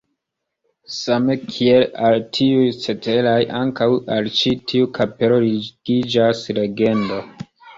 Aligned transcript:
Same 0.99 1.35
kiel 1.41 1.83
al 2.07 2.17
tiuj 2.37 2.65
ceteraj, 2.87 3.35
ankaŭ 3.59 3.89
al 4.17 4.31
ĉi 4.41 4.55
tiu 4.73 4.89
kapelo 4.99 5.41
ligiĝas 5.47 6.43
legendo. 6.61 7.23